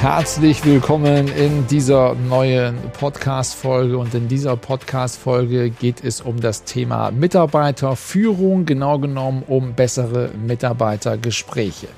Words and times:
Herzlich 0.00 0.64
willkommen 0.64 1.26
in 1.26 1.66
dieser 1.66 2.14
neuen 2.14 2.78
Podcast-Folge. 2.92 3.98
Und 3.98 4.14
in 4.14 4.28
dieser 4.28 4.56
Podcast-Folge 4.56 5.70
geht 5.70 6.04
es 6.04 6.20
um 6.20 6.40
das 6.40 6.62
Thema 6.62 7.10
Mitarbeiterführung, 7.10 8.64
genau 8.64 9.00
genommen 9.00 9.42
um 9.48 9.74
bessere 9.74 10.30
Mitarbeitergespräche. 10.46 11.88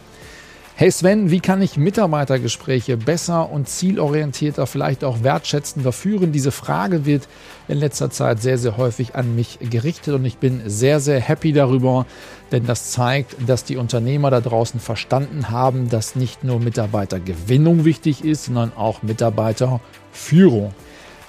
Hey 0.80 0.90
Sven, 0.90 1.30
wie 1.30 1.40
kann 1.40 1.60
ich 1.60 1.76
Mitarbeitergespräche 1.76 2.96
besser 2.96 3.50
und 3.50 3.68
zielorientierter, 3.68 4.66
vielleicht 4.66 5.04
auch 5.04 5.22
wertschätzender 5.22 5.92
führen? 5.92 6.32
Diese 6.32 6.52
Frage 6.52 7.04
wird 7.04 7.28
in 7.68 7.76
letzter 7.76 8.08
Zeit 8.08 8.40
sehr, 8.40 8.56
sehr 8.56 8.78
häufig 8.78 9.14
an 9.14 9.36
mich 9.36 9.58
gerichtet 9.60 10.14
und 10.14 10.24
ich 10.24 10.38
bin 10.38 10.62
sehr, 10.64 10.98
sehr 10.98 11.20
happy 11.20 11.52
darüber, 11.52 12.06
denn 12.50 12.64
das 12.64 12.92
zeigt, 12.92 13.36
dass 13.46 13.64
die 13.64 13.76
Unternehmer 13.76 14.30
da 14.30 14.40
draußen 14.40 14.80
verstanden 14.80 15.50
haben, 15.50 15.90
dass 15.90 16.16
nicht 16.16 16.44
nur 16.44 16.60
Mitarbeitergewinnung 16.60 17.84
wichtig 17.84 18.24
ist, 18.24 18.46
sondern 18.46 18.72
auch 18.74 19.02
Mitarbeiterführung. 19.02 20.72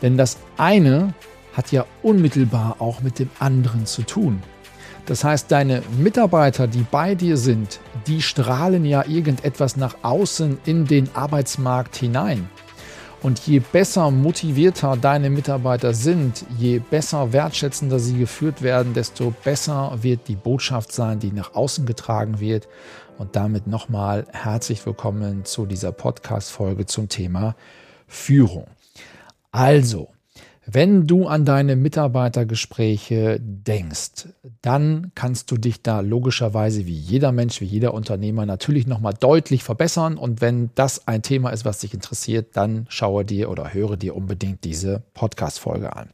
Denn 0.01 0.15
das 0.15 0.37
eine 0.55 1.13
hat 1.51 1.73
ja 1.73 1.85
unmittelbar 2.03 2.77
auch 2.79 3.01
mit 3.01 3.19
dem 3.19 3.29
anderen 3.37 3.85
zu 3.85 4.03
tun. 4.03 4.41
Das 5.05 5.23
heißt, 5.23 5.51
deine 5.51 5.81
Mitarbeiter, 5.97 6.67
die 6.67 6.85
bei 6.89 7.15
dir 7.15 7.37
sind, 7.37 7.79
die 8.07 8.21
strahlen 8.21 8.85
ja 8.85 9.05
irgendetwas 9.05 9.75
nach 9.75 9.95
außen 10.03 10.59
in 10.65 10.85
den 10.85 11.09
Arbeitsmarkt 11.15 11.95
hinein. 11.95 12.49
Und 13.23 13.39
je 13.41 13.59
besser 13.59 14.09
motivierter 14.09 14.97
deine 14.97 15.29
Mitarbeiter 15.29 15.93
sind, 15.93 16.43
je 16.57 16.79
besser 16.79 17.33
wertschätzender 17.33 17.99
sie 17.99 18.17
geführt 18.17 18.63
werden, 18.63 18.95
desto 18.95 19.31
besser 19.43 19.95
wird 20.01 20.27
die 20.27 20.35
Botschaft 20.35 20.91
sein, 20.91 21.19
die 21.19 21.31
nach 21.31 21.53
außen 21.53 21.85
getragen 21.85 22.39
wird. 22.39 22.67
Und 23.19 23.35
damit 23.35 23.67
nochmal 23.67 24.25
herzlich 24.31 24.83
willkommen 24.87 25.45
zu 25.45 25.67
dieser 25.67 25.91
Podcast-Folge 25.91 26.87
zum 26.87 27.09
Thema 27.09 27.55
Führung. 28.07 28.65
Also, 29.51 30.07
wenn 30.65 31.07
du 31.07 31.27
an 31.27 31.43
deine 31.43 31.75
Mitarbeitergespräche 31.75 33.39
denkst, 33.41 34.27
dann 34.61 35.11
kannst 35.15 35.49
du 35.49 35.57
dich 35.57 35.81
da 35.81 36.01
logischerweise 36.01 36.85
wie 36.85 36.95
jeder 36.95 37.31
Mensch, 37.31 37.61
wie 37.61 37.65
jeder 37.65 37.95
Unternehmer 37.95 38.45
natürlich 38.45 38.85
nochmal 38.85 39.15
deutlich 39.19 39.63
verbessern. 39.63 40.17
Und 40.17 40.39
wenn 40.39 40.69
das 40.75 41.07
ein 41.07 41.23
Thema 41.23 41.49
ist, 41.49 41.65
was 41.65 41.79
dich 41.79 41.95
interessiert, 41.95 42.49
dann 42.53 42.85
schaue 42.89 43.25
dir 43.25 43.49
oder 43.49 43.73
höre 43.73 43.97
dir 43.97 44.15
unbedingt 44.15 44.63
diese 44.63 45.01
Podcast-Folge 45.15 45.95
an. 45.95 46.09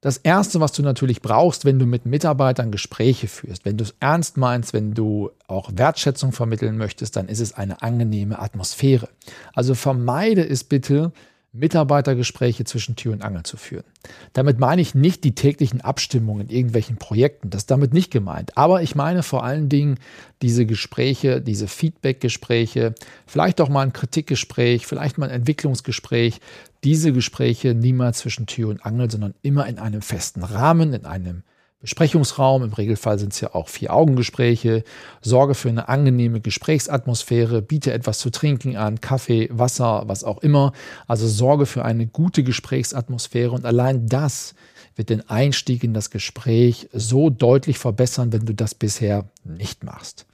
Das 0.00 0.16
Erste, 0.16 0.60
was 0.60 0.72
du 0.72 0.82
natürlich 0.82 1.20
brauchst, 1.20 1.66
wenn 1.66 1.78
du 1.78 1.84
mit 1.84 2.06
Mitarbeitern 2.06 2.72
Gespräche 2.72 3.28
führst, 3.28 3.66
wenn 3.66 3.76
du 3.76 3.84
es 3.84 3.94
ernst 4.00 4.38
meinst, 4.38 4.72
wenn 4.72 4.94
du 4.94 5.30
auch 5.46 5.70
Wertschätzung 5.74 6.32
vermitteln 6.32 6.78
möchtest, 6.78 7.16
dann 7.16 7.28
ist 7.28 7.40
es 7.40 7.52
eine 7.52 7.82
angenehme 7.82 8.38
Atmosphäre. 8.38 9.10
Also 9.52 9.74
vermeide 9.74 10.42
es 10.48 10.64
bitte, 10.64 11.12
Mitarbeitergespräche 11.52 12.64
zwischen 12.64 12.94
Tür 12.94 13.12
und 13.12 13.22
Angel 13.22 13.42
zu 13.42 13.56
führen. 13.56 13.84
Damit 14.32 14.60
meine 14.60 14.80
ich 14.80 14.94
nicht 14.94 15.24
die 15.24 15.34
täglichen 15.34 15.80
Abstimmungen 15.80 16.48
in 16.48 16.54
irgendwelchen 16.54 16.96
Projekten, 16.96 17.50
das 17.50 17.62
ist 17.62 17.70
damit 17.70 17.92
nicht 17.92 18.12
gemeint. 18.12 18.56
Aber 18.56 18.82
ich 18.82 18.94
meine 18.94 19.24
vor 19.24 19.42
allen 19.42 19.68
Dingen 19.68 19.98
diese 20.42 20.64
Gespräche, 20.64 21.40
diese 21.40 21.66
Feedbackgespräche, 21.66 22.94
vielleicht 23.26 23.60
auch 23.60 23.68
mal 23.68 23.82
ein 23.82 23.92
Kritikgespräch, 23.92 24.86
vielleicht 24.86 25.18
mal 25.18 25.28
ein 25.28 25.34
Entwicklungsgespräch. 25.34 26.40
Diese 26.84 27.12
Gespräche 27.12 27.74
niemals 27.74 28.18
zwischen 28.18 28.46
Tür 28.46 28.68
und 28.68 28.86
Angel, 28.86 29.10
sondern 29.10 29.34
immer 29.42 29.66
in 29.66 29.78
einem 29.78 30.02
festen 30.02 30.44
Rahmen, 30.44 30.92
in 30.92 31.04
einem 31.04 31.42
Besprechungsraum, 31.80 32.62
im 32.62 32.74
Regelfall 32.74 33.18
sind 33.18 33.32
es 33.32 33.40
ja 33.40 33.54
auch 33.54 33.68
Vier-Augen-Gespräche, 33.68 34.84
sorge 35.22 35.54
für 35.54 35.70
eine 35.70 35.88
angenehme 35.88 36.42
Gesprächsatmosphäre, 36.42 37.62
biete 37.62 37.94
etwas 37.94 38.18
zu 38.18 38.28
trinken 38.28 38.76
an, 38.76 39.00
Kaffee, 39.00 39.48
Wasser, 39.50 40.02
was 40.06 40.22
auch 40.22 40.42
immer. 40.42 40.74
Also 41.06 41.26
sorge 41.26 41.64
für 41.64 41.82
eine 41.82 42.06
gute 42.06 42.42
Gesprächsatmosphäre 42.44 43.52
und 43.52 43.64
allein 43.64 44.06
das 44.06 44.54
wird 44.94 45.08
den 45.08 45.26
Einstieg 45.30 45.82
in 45.82 45.94
das 45.94 46.10
Gespräch 46.10 46.90
so 46.92 47.30
deutlich 47.30 47.78
verbessern, 47.78 48.30
wenn 48.34 48.44
du 48.44 48.54
das 48.54 48.74
bisher 48.74 49.24
nicht 49.44 49.82
machst. 49.82 50.26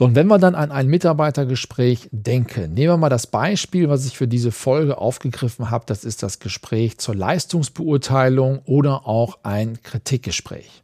So, 0.00 0.06
und 0.06 0.14
wenn 0.14 0.28
wir 0.28 0.38
dann 0.38 0.54
an 0.54 0.72
ein 0.72 0.86
Mitarbeitergespräch 0.86 2.08
denken, 2.10 2.72
nehmen 2.72 2.94
wir 2.94 2.96
mal 2.96 3.10
das 3.10 3.26
Beispiel, 3.26 3.90
was 3.90 4.06
ich 4.06 4.16
für 4.16 4.26
diese 4.26 4.50
Folge 4.50 4.96
aufgegriffen 4.96 5.68
habe, 5.68 5.84
das 5.86 6.04
ist 6.04 6.22
das 6.22 6.38
Gespräch 6.38 6.96
zur 6.96 7.14
Leistungsbeurteilung 7.14 8.62
oder 8.64 9.06
auch 9.06 9.40
ein 9.42 9.82
Kritikgespräch. 9.82 10.82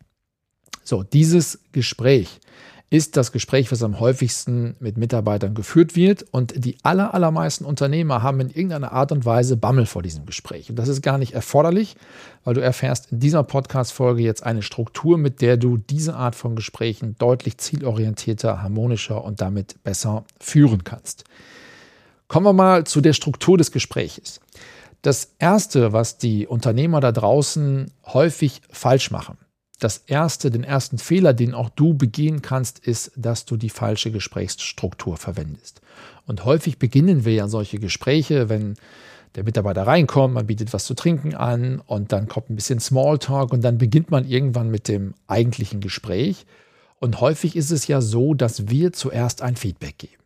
So, 0.85 1.03
dieses 1.03 1.61
Gespräch 1.73 2.41
ist 2.89 3.17
das 3.17 3.33
Gespräch, 3.33 3.73
was 3.73 3.83
am 3.83 3.99
häufigsten 3.99 4.77
mit 4.79 4.97
Mitarbeitern 4.97 5.55
geführt 5.55 5.97
wird. 5.97 6.25
Und 6.31 6.65
die 6.65 6.77
aller, 6.85 7.15
allermeisten 7.15 7.65
Unternehmer 7.65 8.23
haben 8.23 8.39
in 8.41 8.49
irgendeiner 8.49 8.93
Art 8.93 9.11
und 9.11 9.25
Weise 9.25 9.57
Bammel 9.57 9.87
vor 9.87 10.03
diesem 10.03 10.25
Gespräch. 10.25 10.71
Und 10.71 10.77
das 10.77 10.89
ist 10.89 11.03
gar 11.03 11.19
nicht 11.19 11.33
erforderlich, 11.33 11.97
weil 12.45 12.55
du 12.55 12.61
erfährst 12.61 13.11
in 13.11 13.19
dieser 13.19 13.43
Podcast-Folge 13.43 14.23
jetzt 14.23 14.45
eine 14.45 14.63
Struktur, 14.63 15.19
mit 15.19 15.41
der 15.41 15.57
du 15.57 15.79
diese 15.79 16.15
Art 16.15 16.37
von 16.37 16.55
Gesprächen 16.55 17.17
deutlich 17.19 17.59
zielorientierter, 17.59 18.63
harmonischer 18.63 19.25
und 19.25 19.41
damit 19.41 19.83
besser 19.83 20.25
führen 20.39 20.85
kannst. 20.85 21.25
Kommen 22.29 22.47
wir 22.47 22.53
mal 22.53 22.85
zu 22.85 23.01
der 23.01 23.15
Struktur 23.15 23.59
des 23.59 23.73
Gespräches. 23.73 24.41
Das 25.03 25.35
Erste, 25.39 25.93
was 25.93 26.19
die 26.19 26.47
Unternehmer 26.47 27.01
da 27.01 27.11
draußen 27.13 27.91
häufig 28.07 28.63
falsch 28.71 29.11
machen, 29.11 29.39
das 29.79 29.99
erste, 30.07 30.51
den 30.51 30.65
ersten 30.65 30.99
Fehler, 30.99 31.35
den 31.35 31.55
auch 31.55 31.69
du 31.69 31.95
begehen 31.95 32.41
kannst, 32.41 32.79
ist, 32.79 33.13
dass 33.17 33.45
du 33.45 33.57
die 33.57 33.71
falsche 33.71 34.11
Gesprächsstruktur 34.11 35.17
verwendest. 35.17 35.83
Und 36.27 36.45
häufig 36.45 36.79
beginnen 36.79 37.25
wir 37.25 37.35
ja 37.35 37.49
solche 37.49 37.79
Gespräche, 37.79 38.49
wenn 38.49 38.77
der 39.35 39.45
Mitarbeiter 39.45 39.87
reinkommt, 39.87 40.35
man 40.35 40.47
bietet 40.47 40.73
was 40.73 40.87
zu 40.87 40.95
trinken 40.95 41.35
an 41.35 41.81
und 41.87 42.13
dann 42.13 42.27
kommt 42.27 42.49
ein 42.49 42.57
bisschen 42.57 42.81
Smalltalk 42.81 43.53
und 43.53 43.63
dann 43.63 43.77
beginnt 43.77 44.11
man 44.11 44.27
irgendwann 44.27 44.71
mit 44.71 44.89
dem 44.89 45.15
eigentlichen 45.27 45.81
Gespräch. 45.81 46.47
Und 46.99 47.21
häufig 47.21 47.55
ist 47.55 47.71
es 47.71 47.87
ja 47.87 48.01
so, 48.01 48.33
dass 48.33 48.69
wir 48.69 48.95
zuerst 48.95 49.43
ein 49.43 49.57
Feedback 49.57 49.99
geben. 49.99 50.26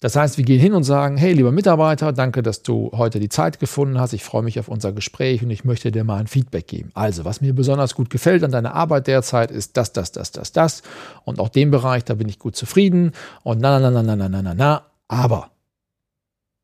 Das 0.00 0.14
heißt, 0.14 0.38
wir 0.38 0.44
gehen 0.44 0.60
hin 0.60 0.74
und 0.74 0.84
sagen, 0.84 1.16
hey 1.16 1.32
lieber 1.32 1.50
Mitarbeiter, 1.50 2.12
danke, 2.12 2.42
dass 2.42 2.62
du 2.62 2.92
heute 2.94 3.18
die 3.18 3.28
Zeit 3.28 3.58
gefunden 3.58 3.98
hast. 3.98 4.12
Ich 4.12 4.22
freue 4.22 4.44
mich 4.44 4.60
auf 4.60 4.68
unser 4.68 4.92
Gespräch 4.92 5.42
und 5.42 5.50
ich 5.50 5.64
möchte 5.64 5.90
dir 5.90 6.04
mal 6.04 6.18
ein 6.18 6.28
Feedback 6.28 6.68
geben. 6.68 6.92
Also, 6.94 7.24
was 7.24 7.40
mir 7.40 7.52
besonders 7.52 7.96
gut 7.96 8.08
gefällt 8.08 8.44
an 8.44 8.52
deiner 8.52 8.74
Arbeit 8.74 9.08
derzeit 9.08 9.50
ist 9.50 9.76
das, 9.76 9.92
das, 9.92 10.12
das, 10.12 10.30
das, 10.30 10.52
das. 10.52 10.82
Und 11.24 11.40
auch 11.40 11.48
den 11.48 11.72
Bereich, 11.72 12.04
da 12.04 12.14
bin 12.14 12.28
ich 12.28 12.38
gut 12.38 12.54
zufrieden. 12.54 13.10
Und 13.42 13.60
na, 13.60 13.80
na, 13.80 13.90
na, 13.90 14.02
na, 14.04 14.14
na, 14.14 14.28
na, 14.28 14.42
na, 14.42 14.54
na. 14.54 14.82
Aber. 15.08 15.50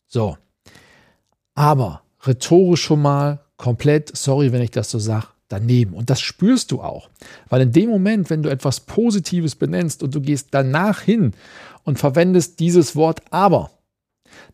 So. 0.06 0.36
Aber 1.56 2.02
rhetorisch 2.24 2.82
schon 2.82 3.02
mal 3.02 3.40
komplett, 3.56 4.16
sorry, 4.16 4.52
wenn 4.52 4.62
ich 4.62 4.70
das 4.70 4.92
so 4.92 5.00
sage, 5.00 5.26
daneben. 5.48 5.94
Und 5.94 6.08
das 6.08 6.20
spürst 6.20 6.70
du 6.70 6.82
auch. 6.82 7.08
Weil 7.48 7.62
in 7.62 7.72
dem 7.72 7.90
Moment, 7.90 8.30
wenn 8.30 8.42
du 8.42 8.48
etwas 8.48 8.80
Positives 8.80 9.56
benennst 9.56 10.04
und 10.04 10.14
du 10.14 10.20
gehst 10.20 10.48
danach 10.52 11.00
hin 11.00 11.32
und 11.84 11.98
verwendest 11.98 12.60
dieses 12.60 12.96
Wort 12.96 13.22
aber, 13.31 13.70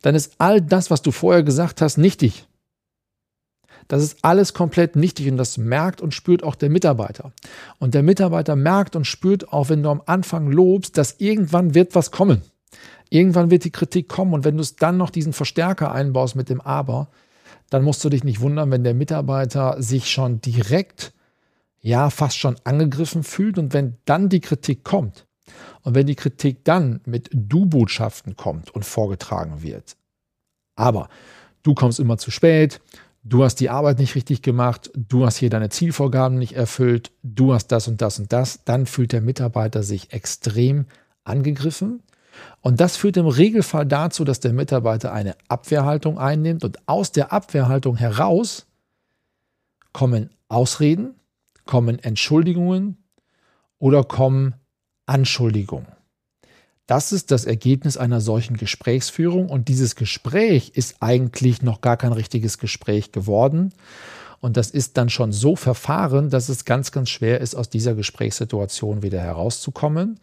dann 0.03 0.15
ist 0.15 0.35
all 0.39 0.61
das, 0.61 0.91
was 0.91 1.03
du 1.03 1.11
vorher 1.11 1.43
gesagt 1.43 1.81
hast, 1.81 1.97
nichtig. 1.97 2.47
Das 3.89 4.03
ist 4.03 4.19
alles 4.23 4.55
komplett 4.55 4.95
nichtig 4.95 5.29
und 5.29 5.37
das 5.37 5.59
merkt 5.59 6.01
und 6.01 6.15
spürt 6.15 6.45
auch 6.45 6.55
der 6.55 6.71
Mitarbeiter. 6.71 7.33
Und 7.79 7.95
der 7.95 8.05
Mitarbeiter 8.05 8.55
merkt 8.55 8.95
und 8.95 9.05
spürt 9.05 9.53
auch, 9.53 9.69
wenn 9.69 9.83
du 9.83 9.91
am 9.91 10.03
Anfang 10.07 10.49
lobst, 10.49 10.97
dass 10.97 11.17
irgendwann 11.19 11.75
wird 11.75 11.97
was 11.97 12.13
kommen. 12.13 12.43
Irgendwann 13.09 13.51
wird 13.51 13.65
die 13.65 13.73
Kritik 13.73 14.09
kommen 14.09 14.33
und 14.33 14.45
wenn 14.45 14.57
du 14.57 14.63
es 14.63 14.77
dann 14.77 14.97
noch 14.97 15.11
diesen 15.11 15.33
Verstärker 15.33 15.91
einbaust 15.91 16.37
mit 16.37 16.49
dem 16.49 16.61
Aber, 16.61 17.09
dann 17.69 17.83
musst 17.83 18.05
du 18.05 18.09
dich 18.09 18.23
nicht 18.23 18.41
wundern, 18.41 18.71
wenn 18.71 18.85
der 18.85 18.95
Mitarbeiter 18.95 19.83
sich 19.83 20.09
schon 20.09 20.41
direkt, 20.41 21.13
ja, 21.81 22.11
fast 22.11 22.39
schon 22.39 22.57
angegriffen 22.63 23.25
fühlt 23.25 23.59
und 23.59 23.73
wenn 23.73 23.97
dann 24.05 24.29
die 24.29 24.41
Kritik 24.41 24.85
kommt, 24.85 25.27
und 25.83 25.95
wenn 25.95 26.07
die 26.07 26.17
Kritik 26.17 26.65
dann 26.65 27.01
mit 27.05 27.31
Du-Botschaften 27.33 28.37
kommt 28.37 28.71
und 28.71 28.85
vorgetragen 28.85 29.63
wird, 29.63 29.97
aber 30.77 31.09
du 31.63 31.75
kommst 31.75 32.01
immer 32.01 32.19
zu 32.19 32.31
spät, 32.31 32.81
du 33.23 33.45
hast 33.45 33.57
die 33.57 33.71
Arbeit 33.71 33.99
nicht 33.99 34.15
richtig 34.15 34.43
gemacht, 34.43 34.91
du 34.95 35.27
hast 35.27 35.37
hier 35.37 35.51
deine 35.51 35.69
Zielvorgaben 35.69 36.39
nicht 36.39 36.55
erfüllt, 36.55 37.13
du 37.23 37.53
hast 37.53 37.69
das 37.69 37.89
und 37.89 38.01
das 38.01 38.19
und 38.19 38.33
das, 38.33 38.65
dann 38.65 38.87
fühlt 38.87 39.13
der 39.13 39.21
Mitarbeiter 39.21 39.83
sich 39.83 40.13
extrem 40.13 40.87
angegriffen. 41.25 42.03
Und 42.63 42.81
das 42.81 42.97
führt 42.97 43.17
im 43.17 43.27
Regelfall 43.27 43.87
dazu, 43.87 44.25
dass 44.25 44.41
der 44.41 44.53
Mitarbeiter 44.53 45.13
eine 45.13 45.37
Abwehrhaltung 45.49 46.19
einnimmt 46.19 46.65
und 46.65 46.89
aus 46.89 47.13
der 47.13 47.33
Abwehrhaltung 47.33 47.97
heraus 47.97 48.67
kommen 49.93 50.31
Ausreden, 50.49 51.15
kommen 51.65 51.99
Entschuldigungen 51.99 52.97
oder 53.79 54.05
kommen 54.05 54.55
Anschuldigungen. 55.11 55.89
Das 56.87 57.13
ist 57.13 57.31
das 57.31 57.45
Ergebnis 57.45 57.97
einer 57.97 58.21
solchen 58.21 58.57
Gesprächsführung 58.57 59.49
und 59.49 59.69
dieses 59.69 59.97
Gespräch 59.97 60.73
ist 60.75 60.97
eigentlich 61.01 61.63
noch 61.63 61.81
gar 61.81 61.97
kein 61.97 62.13
richtiges 62.13 62.59
Gespräch 62.59 63.13
geworden. 63.13 63.73
Und 64.41 64.57
das 64.57 64.71
ist 64.71 64.97
dann 64.97 65.11
schon 65.11 65.33
so 65.33 65.55
verfahren, 65.55 66.31
dass 66.31 66.49
es 66.49 66.65
ganz, 66.65 66.93
ganz 66.93 67.11
schwer 67.11 67.41
ist, 67.41 67.55
aus 67.55 67.69
dieser 67.69 67.95
Gesprächssituation 67.95 69.03
wieder 69.03 69.21
herauszukommen. 69.21 70.19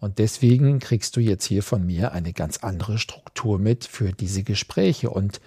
Und 0.00 0.18
deswegen 0.18 0.80
kriegst 0.80 1.16
du 1.16 1.20
jetzt 1.20 1.44
hier 1.44 1.62
von 1.62 1.86
mir 1.86 2.12
eine 2.12 2.32
ganz 2.32 2.58
andere 2.58 2.98
Struktur 2.98 3.58
mit 3.58 3.84
für 3.84 4.12
diese 4.12 4.42
Gespräche. 4.42 5.10
Und 5.10 5.40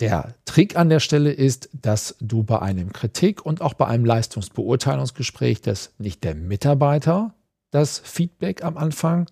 der 0.00 0.34
Trick 0.44 0.76
an 0.76 0.90
der 0.90 1.00
Stelle 1.00 1.32
ist, 1.32 1.70
dass 1.72 2.16
du 2.20 2.42
bei 2.42 2.60
einem 2.60 2.92
Kritik- 2.92 3.46
und 3.46 3.60
auch 3.60 3.74
bei 3.74 3.86
einem 3.86 4.04
Leistungsbeurteilungsgespräch, 4.04 5.60
dass 5.62 5.92
nicht 5.98 6.24
der 6.24 6.34
Mitarbeiter 6.34 7.34
das 7.72 7.98
Feedback 7.98 8.62
am 8.62 8.76
Anfang 8.76 9.26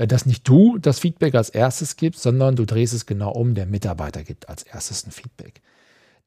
äh, 0.00 0.06
dass 0.06 0.26
nicht 0.26 0.48
du 0.48 0.78
das 0.78 0.98
Feedback 0.98 1.34
als 1.34 1.50
erstes 1.50 1.96
gibst, 1.96 2.22
sondern 2.22 2.56
du 2.56 2.64
drehst 2.64 2.94
es 2.94 3.06
genau 3.06 3.32
um, 3.32 3.54
der 3.54 3.66
Mitarbeiter 3.66 4.22
gibt 4.22 4.48
als 4.48 4.62
erstes 4.62 5.06
ein 5.06 5.10
Feedback. 5.10 5.60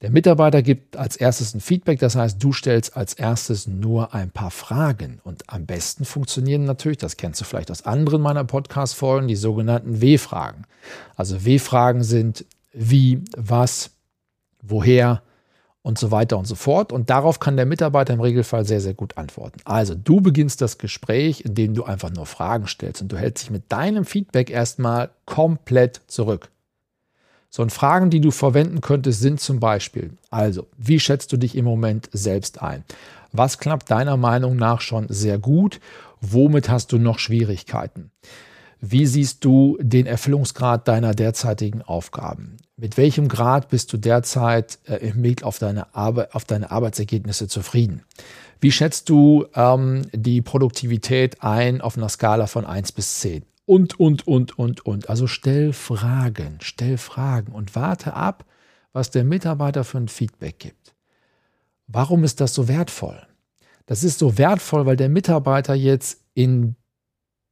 Der 0.02 0.12
Mitarbeiter 0.12 0.62
gibt 0.62 0.98
als 0.98 1.16
erstes 1.16 1.54
ein 1.54 1.62
Feedback, 1.62 1.98
das 2.00 2.16
heißt, 2.16 2.44
du 2.44 2.52
stellst 2.52 2.98
als 2.98 3.14
erstes 3.14 3.68
nur 3.68 4.14
ein 4.14 4.32
paar 4.32 4.52
Fragen. 4.52 5.22
Und 5.24 5.44
am 5.48 5.66
besten 5.66 6.04
funktionieren 6.04 6.66
natürlich, 6.66 6.98
das 6.98 7.16
kennst 7.16 7.40
du 7.40 7.46
vielleicht 7.46 7.72
aus 7.72 7.86
anderen 7.86 8.22
meiner 8.22 8.44
Podcast-Folgen, 8.44 9.30
die 9.30 9.38
sogenannten 9.38 10.02
W-Fragen. 10.02 10.66
Also 11.16 11.46
W-Fragen 11.46 12.04
sind 12.04 12.46
wie, 12.74 13.24
was, 13.38 13.92
woher, 14.62 15.24
und 15.84 16.00
so 16.00 16.12
weiter 16.12 16.38
und 16.38 16.46
so 16.46 16.56
fort. 16.56 16.92
Und 16.92 17.10
darauf 17.10 17.40
kann 17.40 17.58
der 17.58 17.66
Mitarbeiter 17.66 18.14
im 18.14 18.22
Regelfall 18.22 18.66
sehr, 18.66 18.82
sehr 18.82 18.94
gut 18.94 19.18
antworten. 19.18 19.60
Also 19.66 19.94
du 19.94 20.22
beginnst 20.22 20.62
das 20.62 20.80
Gespräch, 20.80 21.42
indem 21.42 21.76
du 21.76 21.84
einfach 21.84 22.10
nur 22.10 22.26
Fragen 22.26 22.68
stellst 22.68 23.02
und 23.02 23.12
du 23.12 23.18
hältst 23.18 23.44
dich 23.44 23.52
mit 23.52 23.72
deinem 23.72 24.06
Feedback 24.06 24.50
erstmal 24.50 25.12
komplett 25.26 26.02
zurück. 26.08 26.50
So, 27.50 27.62
und 27.62 27.72
Fragen, 27.72 28.10
die 28.10 28.22
du 28.22 28.32
verwenden 28.32 28.82
könntest, 28.82 29.20
sind 29.20 29.40
zum 29.40 29.60
Beispiel, 29.60 30.14
also, 30.32 30.66
wie 30.76 31.00
schätzt 31.00 31.32
du 31.32 31.38
dich 31.38 31.56
im 31.56 31.66
Moment 31.66 32.10
selbst 32.12 32.64
ein? 32.64 32.84
Was 33.32 33.60
klappt 33.60 33.92
deiner 33.92 34.18
Meinung 34.18 34.56
nach 34.56 34.82
schon 34.82 35.06
sehr 35.10 35.38
gut? 35.38 35.80
Womit 36.20 36.70
hast 36.70 36.92
du 36.92 36.98
noch 36.98 37.20
Schwierigkeiten? 37.20 38.10
Wie 38.86 39.06
siehst 39.06 39.46
du 39.46 39.78
den 39.80 40.06
Erfüllungsgrad 40.06 40.90
deiner 40.90 41.14
derzeitigen 41.14 41.82
Aufgaben? 41.84 42.58
Mit 42.76 42.98
welchem 42.98 43.30
Grad 43.30 43.70
bist 43.70 43.94
du 43.94 43.98
derzeit 43.98 44.78
äh, 44.84 44.98
im 44.98 45.22
Blick 45.22 45.44
auf 45.44 45.58
deine, 45.58 45.96
auf 45.96 46.44
deine 46.44 46.70
Arbeitsergebnisse 46.70 47.48
zufrieden? 47.48 48.04
Wie 48.60 48.74
schätzt 48.74 49.08
du 49.08 49.46
ähm, 49.56 50.02
die 50.12 50.42
Produktivität 50.42 51.42
ein 51.42 51.80
auf 51.80 51.96
einer 51.96 52.10
Skala 52.10 52.46
von 52.46 52.66
1 52.66 52.92
bis 52.92 53.22
10? 53.22 53.46
Und, 53.66 54.02
und, 54.02 54.28
und, 54.28 54.60
und, 54.60 54.86
und. 54.86 55.10
Also 55.10 55.28
stell 55.28 55.72
Fragen, 55.72 56.58
stell 56.62 56.98
Fragen 56.98 57.54
und 57.54 57.78
warte 57.78 58.14
ab, 58.14 58.44
was 58.92 59.12
der 59.12 59.24
Mitarbeiter 59.24 59.86
für 59.86 60.00
ein 60.00 60.10
Feedback 60.10 60.60
gibt. 60.60 60.94
Warum 61.88 62.26
ist 62.26 62.42
das 62.42 62.54
so 62.54 62.68
wertvoll? 62.68 63.26
Das 63.86 64.04
ist 64.04 64.20
so 64.20 64.38
wertvoll, 64.38 64.86
weil 64.86 64.98
der 64.98 65.08
Mitarbeiter 65.08 65.74
jetzt 65.74 66.20
in 66.34 66.76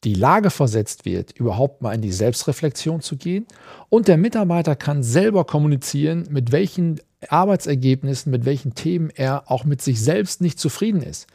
die 0.03 0.15
Lage 0.15 0.50
versetzt 0.50 1.06
wird, 1.06 1.31
überhaupt 1.31 1.81
mal 1.81 1.94
in 1.94 2.01
die 2.01 2.12
Selbstreflexion 2.12 3.01
zu 3.01 3.18
gehen. 3.18 3.45
Und 3.89 4.07
der 4.07 4.18
Mitarbeiter 4.18 4.75
kann 4.75 5.03
selber 5.03 5.45
kommunizieren, 5.45 6.27
mit 6.30 6.51
welchen 6.51 7.00
Arbeitsergebnissen, 7.27 8.31
mit 8.31 8.45
welchen 8.45 8.74
Themen 8.74 9.12
er 9.12 9.51
auch 9.51 9.63
mit 9.63 9.81
sich 9.81 10.01
selbst 10.01 10.42
nicht 10.42 10.59
zufrieden 10.59 11.03
ist. 11.03 11.27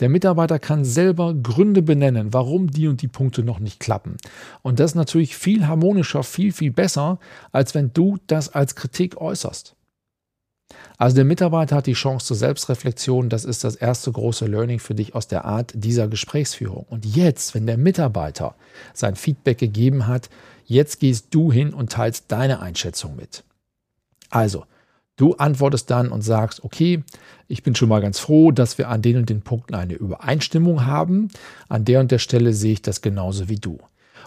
Der 0.00 0.10
Mitarbeiter 0.10 0.58
kann 0.58 0.84
selber 0.84 1.32
Gründe 1.34 1.80
benennen, 1.80 2.34
warum 2.34 2.70
die 2.70 2.86
und 2.86 3.00
die 3.00 3.08
Punkte 3.08 3.42
noch 3.42 3.58
nicht 3.58 3.80
klappen. 3.80 4.16
Und 4.60 4.78
das 4.78 4.90
ist 4.90 4.96
natürlich 4.96 5.36
viel 5.36 5.66
harmonischer, 5.66 6.22
viel, 6.22 6.52
viel 6.52 6.70
besser, 6.70 7.18
als 7.50 7.74
wenn 7.74 7.92
du 7.94 8.18
das 8.26 8.54
als 8.54 8.74
Kritik 8.74 9.16
äußerst. 9.16 9.74
Also 10.98 11.16
der 11.16 11.24
Mitarbeiter 11.24 11.76
hat 11.76 11.86
die 11.86 11.94
Chance 11.94 12.26
zur 12.26 12.36
Selbstreflexion. 12.36 13.28
Das 13.28 13.44
ist 13.44 13.64
das 13.64 13.76
erste 13.76 14.12
große 14.12 14.46
Learning 14.46 14.78
für 14.78 14.94
dich 14.94 15.14
aus 15.14 15.28
der 15.28 15.44
Art 15.44 15.72
dieser 15.74 16.08
Gesprächsführung. 16.08 16.86
Und 16.88 17.04
jetzt, 17.04 17.54
wenn 17.54 17.66
der 17.66 17.76
Mitarbeiter 17.78 18.54
sein 18.94 19.16
Feedback 19.16 19.58
gegeben 19.58 20.06
hat, 20.06 20.30
jetzt 20.64 21.00
gehst 21.00 21.26
du 21.30 21.52
hin 21.52 21.74
und 21.74 21.92
teilst 21.92 22.26
deine 22.28 22.60
Einschätzung 22.60 23.16
mit. 23.16 23.44
Also, 24.30 24.64
du 25.16 25.34
antwortest 25.34 25.90
dann 25.90 26.10
und 26.10 26.22
sagst, 26.22 26.64
okay, 26.64 27.02
ich 27.48 27.62
bin 27.62 27.74
schon 27.74 27.88
mal 27.88 28.00
ganz 28.00 28.18
froh, 28.18 28.50
dass 28.50 28.78
wir 28.78 28.88
an 28.88 29.02
den 29.02 29.18
und 29.18 29.28
den 29.28 29.42
Punkten 29.42 29.74
eine 29.74 29.94
Übereinstimmung 29.94 30.86
haben. 30.86 31.28
An 31.68 31.84
der 31.84 32.00
und 32.00 32.10
der 32.10 32.18
Stelle 32.18 32.52
sehe 32.54 32.74
ich 32.74 32.82
das 32.82 33.02
genauso 33.02 33.48
wie 33.48 33.56
du. 33.56 33.78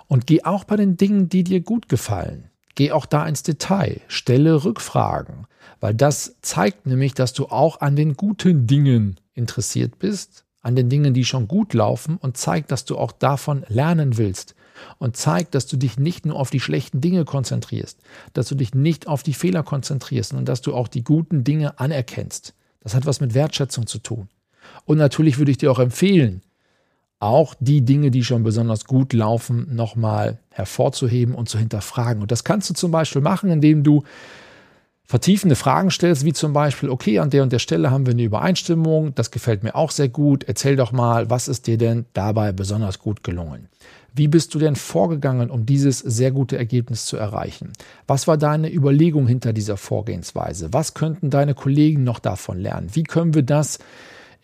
Und 0.08 0.28
geh 0.28 0.44
auch 0.44 0.64
bei 0.64 0.76
den 0.76 0.98
Dingen, 0.98 1.30
die 1.30 1.44
dir 1.44 1.62
gut 1.62 1.90
gefallen. 1.90 2.50
Geh 2.76 2.92
auch 2.92 3.06
da 3.06 3.26
ins 3.26 3.44
Detail, 3.44 4.02
stelle 4.08 4.64
Rückfragen, 4.64 5.48
weil 5.80 5.94
das 5.94 6.36
zeigt 6.42 6.86
nämlich, 6.86 7.14
dass 7.14 7.34
du 7.34 7.46
auch 7.48 7.82
an 7.82 7.96
den 7.96 8.16
guten 8.16 8.68
Dingen 8.68 9.20
interessiert 9.34 9.98
bist, 9.98 10.46
an 10.62 10.76
den 10.76 10.90
Dingen, 10.90 11.14
die 11.14 11.26
schon 11.26 11.48
gut 11.48 11.74
laufen 11.74 12.18
und 12.18 12.38
zeigt, 12.38 12.72
dass 12.72 12.86
du 12.86 12.98
auch 12.98 13.12
davon 13.12 13.66
lernen 13.70 14.18
willst 14.18 14.56
und 14.98 15.16
zeigt, 15.16 15.56
dass 15.56 15.68
du 15.68 15.78
dich 15.78 15.98
nicht 15.98 16.26
nur 16.26 16.38
auf 16.38 16.50
die 16.50 16.60
schlechten 16.60 17.02
Dinge 17.02 17.24
konzentrierst, 17.24 18.00
dass 18.34 18.48
du 18.48 18.56
dich 18.56 18.74
nicht 18.74 19.08
auf 19.08 19.24
die 19.24 19.34
Fehler 19.34 19.64
konzentrierst 19.64 20.34
und 20.34 20.50
dass 20.50 20.62
du 20.62 20.74
auch 20.74 20.88
die 20.88 21.04
guten 21.04 21.44
Dinge 21.44 21.80
anerkennst. 21.80 22.54
Das 22.82 22.94
hat 22.94 23.06
was 23.06 23.22
mit 23.22 23.34
Wertschätzung 23.34 23.88
zu 23.88 24.00
tun. 24.00 24.28
Und 24.86 24.98
natürlich 24.98 25.38
würde 25.38 25.52
ich 25.52 25.58
dir 25.58 25.72
auch 25.72 25.80
empfehlen, 25.80 26.42
auch 27.20 27.56
die 27.60 27.82
Dinge, 27.82 28.12
die 28.12 28.24
schon 28.24 28.44
besonders 28.44 28.86
gut 28.86 29.14
laufen, 29.14 29.74
nochmal 29.74 30.40
hervorzuheben 30.50 31.34
und 31.34 31.50
zu 31.50 31.58
hinterfragen. 31.58 32.22
Und 32.22 32.32
das 32.32 32.44
kannst 32.44 32.70
du 32.70 32.74
zum 32.74 32.92
Beispiel 32.92 33.22
machen, 33.22 33.50
indem 33.50 33.84
du 33.84 34.04
vertiefende 35.06 35.56
Fragen 35.56 35.92
stellst, 35.92 36.26
wie 36.26 36.34
zum 36.34 36.54
Beispiel, 36.54 36.90
okay, 36.90 37.20
an 37.20 37.30
der 37.30 37.44
und 37.44 37.54
der 37.54 37.60
Stelle 37.60 37.92
haben 37.92 38.06
wir 38.06 38.14
eine 38.14 38.24
Übereinstimmung, 38.24 39.14
das 39.14 39.32
gefällt 39.32 39.64
mir 39.64 39.76
auch 39.76 39.92
sehr 39.92 40.10
gut, 40.10 40.44
erzähl 40.44 40.76
doch 40.76 40.92
mal, 40.92 41.30
was 41.30 41.48
ist 41.48 41.68
dir 41.68 41.78
denn 41.78 42.06
dabei 42.14 42.52
besonders 42.52 43.00
gut 43.00 43.24
gelungen? 43.24 43.70
Wie 44.14 44.28
bist 44.28 44.56
du 44.56 44.60
denn 44.60 44.76
vorgegangen, 44.76 45.52
um 45.52 45.66
dieses 45.66 46.00
sehr 46.00 46.32
gute 46.32 46.58
Ergebnis 46.58 47.06
zu 47.06 47.18
erreichen? 47.18 47.74
Was 48.08 48.28
war 48.28 48.38
deine 48.38 48.74
Überlegung 48.74 49.28
hinter 49.28 49.54
dieser 49.54 49.78
Vorgehensweise? 49.78 50.72
Was 50.72 50.94
könnten 50.94 51.30
deine 51.30 51.54
Kollegen 51.54 52.04
noch 52.04 52.20
davon 52.20 52.58
lernen? 52.58 52.90
Wie 52.94 53.04
können 53.04 53.34
wir 53.34 53.44
das 53.44 53.78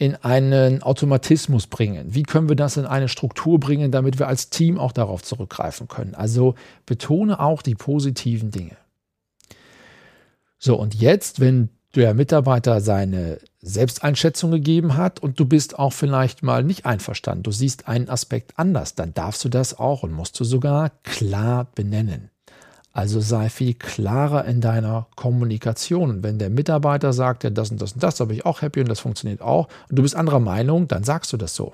in 0.02 0.16
einen 0.16 0.82
Automatismus 0.82 1.68
bringen? 1.68 2.16
Wie 2.16 2.24
können 2.24 2.50
wir 2.50 2.56
das 2.56 2.76
in 2.76 2.88
eine 2.88 3.08
Struktur 3.08 3.60
bringen, 3.60 3.92
damit 3.92 4.18
wir 4.18 4.28
als 4.28 4.50
Team 4.50 4.80
auch 4.80 4.94
darauf 4.94 5.22
zurückgreifen 5.22 5.88
können? 5.88 6.16
Also 6.16 6.56
betone 6.88 7.40
auch 7.40 7.62
die 7.62 7.76
positiven 7.76 8.50
Dinge. 8.50 8.78
So, 10.58 10.76
und 10.76 10.96
jetzt, 10.96 11.40
wenn 11.40 11.70
der 11.94 12.16
Mitarbeiter 12.16 12.82
seine 12.82 13.38
Selbsteinschätzung 13.62 14.50
gegeben 14.50 14.98
hat 14.98 15.20
und 15.20 15.40
du 15.40 15.46
bist 15.46 15.78
auch 15.78 15.94
vielleicht 15.94 16.42
mal 16.42 16.64
nicht 16.64 16.88
einverstanden, 16.88 17.44
du 17.44 17.52
siehst 17.52 17.88
einen 17.88 18.10
Aspekt 18.10 18.58
anders, 18.58 18.96
dann 18.96 19.14
darfst 19.14 19.46
du 19.46 19.50
das 19.50 19.78
auch 19.78 20.02
und 20.02 20.14
musst 20.14 20.40
du 20.40 20.44
sogar 20.44 20.90
klar 21.04 21.68
benennen. 21.76 22.31
Also 22.94 23.22
sei 23.22 23.50
viel 23.50 23.74
klarer 23.74 24.46
in 24.46 24.60
deiner 24.60 25.08
Kommunikation. 25.16 26.24
Wenn 26.24 26.40
der 26.40 26.50
Mitarbeiter 26.50 27.14
sagt, 27.14 27.44
ja, 27.44 27.50
das 27.50 27.72
und 27.72 27.82
das 27.82 27.94
und 27.94 28.04
das, 28.04 28.16
da 28.16 28.26
bin 28.26 28.38
ich 28.38 28.46
auch 28.46 28.62
happy 28.62 28.82
und 28.82 28.90
das 28.90 29.00
funktioniert 29.00 29.42
auch, 29.42 29.70
und 29.90 29.98
du 29.98 30.02
bist 30.02 30.16
anderer 30.16 30.40
Meinung, 30.40 30.88
dann 30.88 31.04
sagst 31.04 31.32
du 31.32 31.38
das 31.38 31.56
so. 31.56 31.74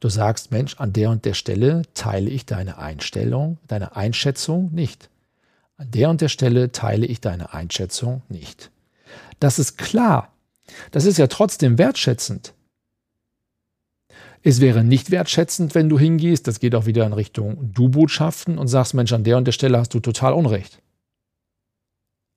Du 0.00 0.08
sagst, 0.08 0.50
Mensch, 0.50 0.76
an 0.78 0.92
der 0.92 1.10
und 1.10 1.24
der 1.24 1.34
Stelle 1.34 1.82
teile 1.94 2.30
ich 2.30 2.46
deine 2.46 2.78
Einstellung, 2.78 3.58
deine 3.68 3.94
Einschätzung 3.96 4.72
nicht. 4.72 5.10
An 5.76 5.90
der 5.90 6.10
und 6.10 6.20
der 6.20 6.28
Stelle 6.28 6.72
teile 6.72 7.06
ich 7.06 7.20
deine 7.20 7.52
Einschätzung 7.52 8.22
nicht. 8.28 8.70
Das 9.38 9.58
ist 9.58 9.78
klar. 9.78 10.32
Das 10.90 11.04
ist 11.04 11.18
ja 11.18 11.26
trotzdem 11.26 11.78
wertschätzend. 11.78 12.54
Es 14.42 14.60
wäre 14.60 14.82
nicht 14.82 15.10
wertschätzend, 15.10 15.74
wenn 15.74 15.88
du 15.88 15.98
hingehst, 15.98 16.46
das 16.46 16.60
geht 16.60 16.74
auch 16.74 16.86
wieder 16.86 17.04
in 17.04 17.12
Richtung 17.12 17.72
Du-Botschaften 17.74 18.56
und 18.56 18.68
sagst, 18.68 18.94
Mensch, 18.94 19.12
an 19.12 19.24
der 19.24 19.36
und 19.36 19.44
der 19.44 19.52
Stelle 19.52 19.78
hast 19.78 19.92
du 19.92 20.00
total 20.00 20.32
Unrecht. 20.32 20.80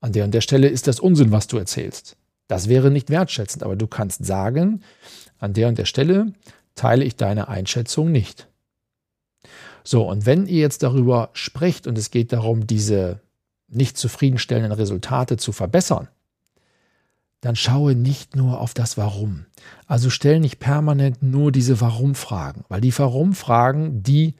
An 0.01 0.11
der 0.11 0.25
und 0.25 0.33
der 0.33 0.41
Stelle 0.41 0.67
ist 0.67 0.87
das 0.87 0.99
Unsinn, 0.99 1.31
was 1.31 1.47
du 1.47 1.57
erzählst. 1.57 2.17
Das 2.49 2.67
wäre 2.67 2.91
nicht 2.91 3.09
wertschätzend, 3.09 3.63
aber 3.63 3.77
du 3.77 3.87
kannst 3.87 4.25
sagen, 4.25 4.83
an 5.39 5.53
der 5.53 5.69
und 5.69 5.77
der 5.77 5.85
Stelle 5.85 6.33
teile 6.75 7.05
ich 7.05 7.15
deine 7.15 7.47
Einschätzung 7.47 8.11
nicht. 8.11 8.49
So, 9.85 10.09
und 10.09 10.25
wenn 10.25 10.45
ihr 10.45 10.59
jetzt 10.59 10.83
darüber 10.83 11.29
sprecht 11.33 11.87
und 11.87 11.97
es 11.97 12.11
geht 12.11 12.33
darum, 12.33 12.67
diese 12.67 13.21
nicht 13.69 13.97
zufriedenstellenden 13.97 14.73
Resultate 14.73 15.37
zu 15.37 15.53
verbessern, 15.53 16.09
dann 17.43 17.57
schaue 17.57 17.93
nicht 17.93 18.37
nur 18.37 18.61
auf 18.61 18.73
das 18.73 18.97
Warum. 18.97 19.45
Also 19.85 20.09
stell 20.09 20.39
nicht 20.39 20.59
permanent 20.59 21.21
nur 21.21 21.51
diese 21.51 21.81
Warum-Fragen, 21.81 22.63
weil 22.69 22.79
die 22.79 22.97
Warum-Fragen, 22.97 24.01
die 24.01 24.35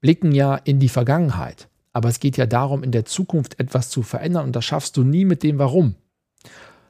blicken 0.00 0.32
ja 0.32 0.56
in 0.56 0.80
die 0.80 0.88
Vergangenheit. 0.88 1.68
Aber 1.92 2.08
es 2.08 2.18
geht 2.18 2.38
ja 2.38 2.46
darum, 2.46 2.82
in 2.82 2.92
der 2.92 3.04
Zukunft 3.04 3.60
etwas 3.60 3.90
zu 3.90 4.02
verändern 4.02 4.46
und 4.46 4.56
das 4.56 4.64
schaffst 4.64 4.96
du 4.96 5.04
nie 5.04 5.26
mit 5.26 5.42
dem 5.42 5.58
Warum, 5.58 5.96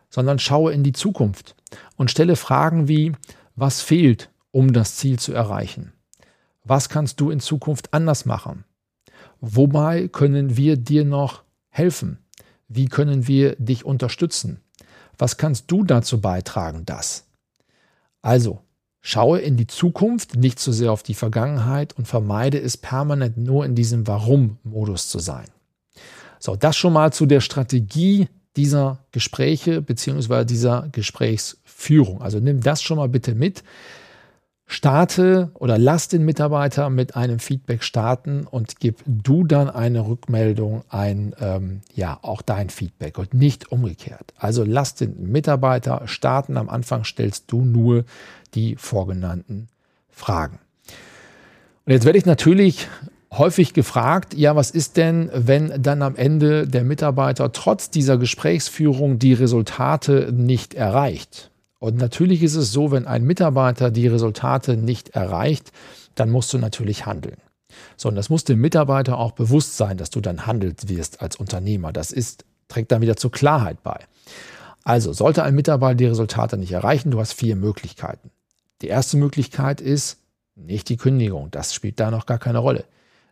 sondern 0.09 0.39
schaue 0.39 0.73
in 0.73 0.85
die 0.85 0.93
Zukunft 0.93 1.57
und 1.97 2.13
stelle 2.13 2.37
Fragen 2.37 2.87
wie, 2.87 3.11
was 3.57 3.83
fehlt, 3.83 4.31
um 4.53 4.73
das 4.73 4.95
Ziel 4.95 5.19
zu 5.19 5.33
erreichen? 5.33 5.93
Was 6.63 6.89
kannst 6.89 7.21
du 7.21 7.31
in 7.31 7.41
Zukunft 7.41 7.93
anders 7.93 8.25
machen? 8.25 8.65
Wobei 9.41 10.07
können 10.07 10.57
wir 10.57 10.77
dir 10.77 11.05
noch 11.05 11.43
helfen? 11.71 12.19
Wie 12.69 12.87
können 12.87 13.27
wir 13.27 13.57
dich 13.57 13.85
unterstützen? 13.85 14.61
Was 15.19 15.37
kannst 15.37 15.71
du 15.71 15.85
dazu 15.85 16.21
beitragen, 16.21 16.85
das? 16.85 17.25
Also, 18.23 18.61
schaue 19.01 19.39
in 19.39 19.57
die 19.57 19.67
Zukunft, 19.67 20.37
nicht 20.37 20.59
so 20.59 20.73
sehr 20.73 20.93
auf 20.93 21.03
die 21.03 21.15
Vergangenheit 21.15 21.93
und 21.97 22.09
vermeide 22.09 22.61
es 22.61 22.77
permanent 22.77 23.37
nur 23.37 23.65
in 23.65 23.75
diesem 23.75 24.07
Warum-Modus 24.07 25.09
zu 25.09 25.19
sein. 25.19 25.47
So, 26.39 26.57
das 26.57 26.77
schon 26.77 26.93
mal 26.93 27.13
zu 27.13 27.27
der 27.27 27.41
Strategie 27.41 28.29
dieser 28.57 28.99
Gespräche 29.13 29.83
bzw. 29.83 30.45
dieser 30.45 30.89
Gesprächsführung. 30.93 32.23
Also 32.23 32.41
nimm 32.41 32.61
das 32.61 32.83
schon 32.83 32.97
mal 32.97 33.09
bitte 33.09 33.35
mit 33.35 33.63
starte 34.67 35.51
oder 35.55 35.79
lass 35.79 36.09
den 36.09 36.25
Mitarbeiter 36.25 36.91
mit 36.91 37.17
einem 37.17 37.39
Feedback 37.39 37.85
starten 37.85 38.47
und 38.51 38.81
gib 38.81 39.03
du 39.07 39.45
dann 39.45 39.71
eine 39.71 40.07
Rückmeldung, 40.07 40.83
ein, 40.89 41.35
ähm, 41.41 41.83
ja, 41.95 42.19
auch 42.23 42.43
dein 42.43 42.69
Feedback 42.69 43.19
und 43.19 43.33
nicht 43.33 43.71
umgekehrt. 43.71 44.35
Also 44.37 44.65
lass 44.65 44.97
den 44.97 45.31
Mitarbeiter 45.31 46.03
starten. 46.07 46.57
Am 46.57 46.69
Anfang 46.69 47.05
stellst 47.05 47.45
du 47.53 47.65
nur 47.65 48.05
die 48.55 48.75
vorgenannten 48.77 49.69
Fragen. 50.11 50.59
Und 51.85 51.93
jetzt 51.93 52.05
werde 52.05 52.19
ich 52.19 52.27
natürlich 52.27 52.89
häufig 53.33 53.73
gefragt, 53.73 54.35
ja, 54.35 54.57
was 54.57 54.71
ist 54.73 54.97
denn, 54.97 55.31
wenn 55.33 55.81
dann 55.81 56.03
am 56.03 56.17
Ende 56.17 56.67
der 56.67 56.83
Mitarbeiter 56.83 57.53
trotz 57.53 57.91
dieser 57.91 58.19
Gesprächsführung 58.19 59.21
die 59.21 59.35
Resultate 59.35 60.33
nicht 60.33 60.75
erreicht? 60.75 61.51
Und 61.87 61.99
natürlich 61.99 62.43
ist 62.43 62.57
es 62.57 62.73
so, 62.73 62.91
wenn 62.91 63.07
ein 63.07 63.23
Mitarbeiter 63.23 63.93
die 63.93 64.09
Resultate 64.09 64.77
nicht 64.77 65.11
erreicht, 65.11 65.71
dann 66.17 66.31
musst 66.31 66.53
du 66.53 66.59
natürlich 66.59 67.07
handeln. 67.07 67.37
So, 67.97 68.09
und 68.09 68.17
das 68.17 68.29
muss 68.29 68.43
dem 68.43 68.61
Mitarbeiter 68.61 69.17
auch 69.19 69.31
bewusst 69.31 69.77
sein, 69.77 69.97
dass 69.97 70.11
du 70.11 70.21
dann 70.21 70.49
handelt 70.49 70.89
wirst 70.89 71.23
als 71.23 71.37
Unternehmer. 71.37 71.93
Das 71.93 72.11
ist, 72.11 72.45
trägt 72.67 72.91
dann 72.91 73.03
wieder 73.03 73.15
zur 73.15 73.31
Klarheit 73.31 73.85
bei. 73.85 74.01
Also, 74.83 75.13
sollte 75.13 75.45
ein 75.45 75.55
Mitarbeiter 75.55 75.95
die 75.95 76.07
Resultate 76.07 76.57
nicht 76.57 76.73
erreichen, 76.73 77.13
du 77.13 77.21
hast 77.21 77.35
vier 77.35 77.55
Möglichkeiten. 77.55 78.33
Die 78.83 78.89
erste 78.89 79.17
Möglichkeit 79.17 79.81
ist 79.81 80.19
nicht 80.57 80.89
die 80.89 80.97
Kündigung. 80.97 81.53
Das 81.53 81.73
spielt 81.73 82.01
da 82.01 82.11
noch 82.11 82.27
gar 82.27 82.41
keine 82.41 82.59
Rolle. 82.59 82.85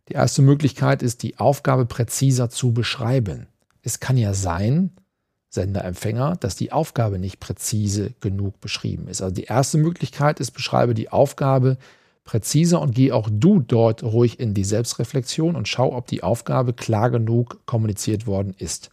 Die 0.09 0.15
erste 0.15 0.43
Möglichkeit 0.43 1.03
ist, 1.03 1.25
die 1.25 1.41
Aufgabe 1.41 1.87
präziser 1.87 2.51
zu 2.51 2.73
beschreiben. 2.73 3.49
Es 3.83 3.99
kann 3.99 4.17
ja 4.17 4.33
sein, 4.33 4.93
Sender-Empfänger, 5.55 6.37
dass 6.41 6.57
die 6.57 6.73
Aufgabe 6.73 7.19
nicht 7.19 7.41
präzise 7.41 8.13
genug 8.21 8.61
beschrieben 8.61 9.09
ist. 9.09 9.23
Also 9.23 9.35
die 9.35 9.45
erste 9.45 9.79
Möglichkeit 9.79 10.41
ist, 10.41 10.51
beschreibe 10.51 10.95
die 10.95 11.11
Aufgabe 11.11 11.79
präziser 12.25 12.81
und 12.81 12.95
geh 12.95 13.13
auch 13.13 13.29
du 13.31 13.61
dort 13.61 14.03
ruhig 14.03 14.41
in 14.41 14.55
die 14.55 14.65
Selbstreflexion 14.65 15.57
und 15.57 15.69
schau, 15.69 15.95
ob 15.95 16.07
die 16.07 16.23
Aufgabe 16.23 16.73
klar 16.73 17.11
genug 17.11 17.61
kommuniziert 17.67 18.27
worden 18.27 18.55
ist. 18.59 18.91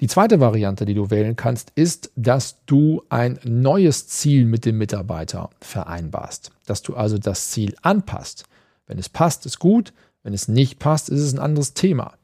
Die 0.00 0.08
zweite 0.08 0.40
Variante, 0.40 0.84
die 0.84 0.94
du 0.94 1.10
wählen 1.10 1.36
kannst, 1.36 1.72
ist, 1.74 2.10
dass 2.16 2.64
du 2.66 3.02
ein 3.08 3.38
neues 3.44 4.08
Ziel 4.08 4.44
mit 4.44 4.64
dem 4.64 4.76
Mitarbeiter 4.76 5.50
vereinbarst. 5.60 6.50
Dass 6.66 6.82
du 6.82 6.94
also 6.94 7.16
das 7.16 7.50
Ziel 7.50 7.74
anpasst. 7.82 8.44
Wenn 8.86 8.98
es 8.98 9.08
passt, 9.08 9.46
ist 9.46 9.58
gut. 9.58 9.92
Wenn 10.22 10.34
es 10.34 10.48
nicht 10.48 10.78
passt, 10.78 11.08
ist 11.08 11.20
es 11.20 11.32
ein 11.32 11.38
anderes 11.38 11.74
Thema. 11.74 12.14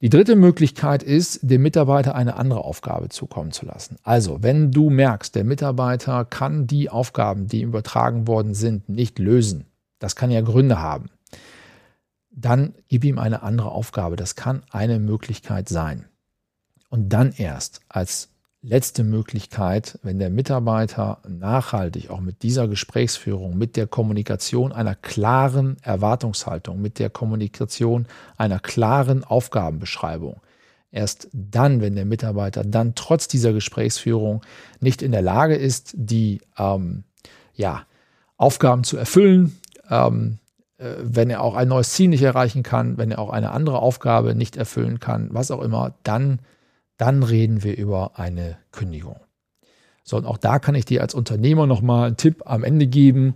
Die 0.00 0.10
dritte 0.10 0.36
Möglichkeit 0.36 1.02
ist, 1.02 1.40
dem 1.42 1.62
Mitarbeiter 1.62 2.14
eine 2.14 2.36
andere 2.36 2.64
Aufgabe 2.64 3.08
zukommen 3.08 3.50
zu 3.50 3.66
lassen. 3.66 3.96
Also, 4.04 4.42
wenn 4.42 4.70
du 4.70 4.90
merkst, 4.90 5.34
der 5.34 5.42
Mitarbeiter 5.42 6.24
kann 6.24 6.68
die 6.68 6.88
Aufgaben, 6.88 7.48
die 7.48 7.62
ihm 7.62 7.70
übertragen 7.70 8.28
worden 8.28 8.54
sind, 8.54 8.88
nicht 8.88 9.18
lösen, 9.18 9.64
das 9.98 10.14
kann 10.14 10.30
ja 10.30 10.40
Gründe 10.40 10.80
haben, 10.80 11.10
dann 12.30 12.74
gib 12.86 13.04
ihm 13.04 13.18
eine 13.18 13.42
andere 13.42 13.72
Aufgabe. 13.72 14.14
Das 14.14 14.36
kann 14.36 14.62
eine 14.70 15.00
Möglichkeit 15.00 15.68
sein. 15.68 16.04
Und 16.90 17.12
dann 17.12 17.32
erst 17.32 17.80
als 17.88 18.30
letzte 18.62 19.04
Möglichkeit, 19.04 19.98
wenn 20.02 20.18
der 20.18 20.30
Mitarbeiter 20.30 21.22
nachhaltig 21.28 22.10
auch 22.10 22.20
mit 22.20 22.42
dieser 22.42 22.66
Gesprächsführung, 22.66 23.56
mit 23.56 23.76
der 23.76 23.86
Kommunikation 23.86 24.72
einer 24.72 24.94
klaren 24.94 25.76
Erwartungshaltung, 25.82 26.80
mit 26.80 26.98
der 26.98 27.10
Kommunikation 27.10 28.06
einer 28.36 28.58
klaren 28.58 29.22
Aufgabenbeschreibung, 29.22 30.40
erst 30.90 31.28
dann, 31.32 31.80
wenn 31.80 31.94
der 31.94 32.04
Mitarbeiter 32.04 32.64
dann 32.64 32.94
trotz 32.94 33.28
dieser 33.28 33.52
Gesprächsführung 33.52 34.42
nicht 34.80 35.02
in 35.02 35.12
der 35.12 35.22
Lage 35.22 35.54
ist, 35.54 35.92
die 35.94 36.40
ähm, 36.58 37.04
ja, 37.54 37.84
Aufgaben 38.36 38.82
zu 38.82 38.96
erfüllen, 38.96 39.56
ähm, 39.88 40.38
äh, 40.78 40.94
wenn 41.00 41.30
er 41.30 41.42
auch 41.42 41.54
ein 41.54 41.68
neues 41.68 41.92
Ziel 41.92 42.08
nicht 42.08 42.22
erreichen 42.22 42.64
kann, 42.64 42.98
wenn 42.98 43.12
er 43.12 43.20
auch 43.20 43.30
eine 43.30 43.52
andere 43.52 43.78
Aufgabe 43.78 44.34
nicht 44.34 44.56
erfüllen 44.56 44.98
kann, 44.98 45.28
was 45.32 45.52
auch 45.52 45.62
immer, 45.62 45.94
dann 46.02 46.40
dann 46.98 47.22
reden 47.22 47.62
wir 47.62 47.76
über 47.76 48.18
eine 48.18 48.58
Kündigung. 48.72 49.20
So, 50.04 50.16
und 50.16 50.26
auch 50.26 50.38
da 50.38 50.58
kann 50.58 50.74
ich 50.74 50.84
dir 50.84 51.00
als 51.00 51.14
Unternehmer 51.14 51.66
nochmal 51.66 52.08
einen 52.08 52.16
Tipp 52.16 52.42
am 52.44 52.64
Ende 52.64 52.86
geben. 52.86 53.34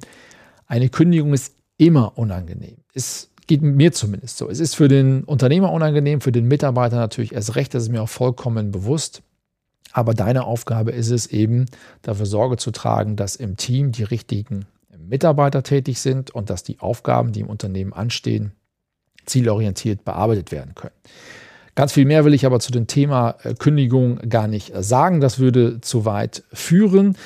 Eine 0.67 0.89
Kündigung 0.89 1.33
ist 1.33 1.55
immer 1.77 2.19
unangenehm. 2.19 2.79
Es 2.95 3.31
geht 3.47 3.63
mir 3.63 3.93
zumindest 3.93 4.39
so. 4.39 4.49
Es 4.49 4.61
ist 4.61 4.75
für 4.75 4.89
den 4.89 5.25
Unternehmer 5.25 5.73
unangenehm, 5.73 6.21
für 6.21 6.33
den 6.33 6.49
Mitarbeiter 6.49 6.97
natürlich 6.97 7.33
erst 7.33 7.57
recht, 7.57 7.75
das 7.75 7.85
ist 7.85 7.89
mir 7.91 8.03
auch 8.03 8.09
vollkommen 8.09 8.71
bewusst. 8.71 9.23
Aber 9.93 10.15
deine 10.15 10.45
Aufgabe 10.45 10.91
ist 10.93 11.11
es 11.11 11.27
eben, 11.27 11.67
dafür 12.01 12.27
Sorge 12.27 12.57
zu 12.57 12.71
tragen, 12.71 13.17
dass 13.17 13.37
im 13.37 13.57
Team 13.57 13.93
die 13.93 14.05
richtigen 14.05 14.67
Mitarbeiter 14.97 15.63
tätig 15.63 16.01
sind 16.01 16.31
und 16.31 16.49
dass 16.49 16.63
die 16.63 16.81
Aufgaben, 16.81 17.33
die 17.33 17.41
im 17.41 17.51
Unternehmen 17.51 17.93
anstehen, 17.93 18.53
zielorientiert 19.27 20.05
bearbeitet 20.05 20.51
werden 20.51 20.75
können. 20.75 20.95
Ganz 21.75 21.93
viel 21.93 22.05
mehr 22.05 22.27
will 22.27 22.35
ich 22.35 22.45
aber 22.45 22.61
zu 22.61 22.71
dem 22.71 22.87
Thema 22.87 23.37
äh, 23.43 23.55
Kündigung 23.55 24.19
gar 24.29 24.47
nicht 24.47 24.75
äh, 24.75 24.83
sagen. 24.83 25.21
Das 25.21 25.39
würde 25.39 25.81
zu 25.81 26.05
weit 26.05 26.43
führen. 26.53 27.17